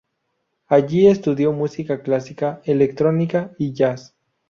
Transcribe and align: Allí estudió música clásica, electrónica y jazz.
Allí 0.65 1.05
estudió 1.05 1.53
música 1.53 2.01
clásica, 2.01 2.59
electrónica 2.65 3.53
y 3.59 3.73
jazz. 3.73 4.15